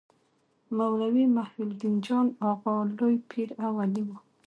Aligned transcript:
مولوي 0.77 1.25
محي 1.35 1.61
الدین 1.67 1.95
جان 2.05 2.27
اغا 2.49 2.75
لوی 2.97 3.15
پير 3.29 3.49
او 3.63 3.71
ولي 3.79 4.03
و. 4.05 4.09